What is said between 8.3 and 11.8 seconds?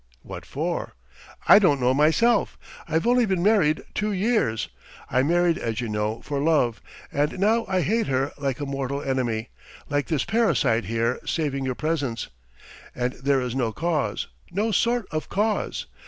like a mortal enemy, like this parasite here, saving your